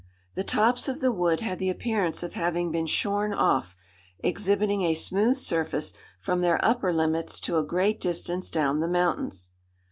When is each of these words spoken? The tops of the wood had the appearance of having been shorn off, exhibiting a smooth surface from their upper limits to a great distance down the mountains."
The 0.33 0.43
tops 0.43 0.87
of 0.87 0.99
the 0.99 1.11
wood 1.11 1.41
had 1.41 1.59
the 1.59 1.69
appearance 1.69 2.23
of 2.23 2.33
having 2.33 2.71
been 2.71 2.87
shorn 2.87 3.35
off, 3.35 3.75
exhibiting 4.17 4.81
a 4.81 4.95
smooth 4.95 5.35
surface 5.35 5.93
from 6.19 6.41
their 6.41 6.57
upper 6.65 6.91
limits 6.91 7.39
to 7.41 7.59
a 7.59 7.63
great 7.63 8.01
distance 8.01 8.49
down 8.49 8.79
the 8.79 8.87
mountains." 8.87 9.51